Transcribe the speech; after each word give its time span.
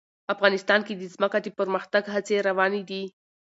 افغانستان 0.33 0.79
کې 0.87 0.93
د 0.95 1.03
ځمکه 1.13 1.37
د 1.41 1.47
پرمختګ 1.59 2.03
هڅې 2.13 2.37
روانې 2.47 2.81
دي. 2.89 3.03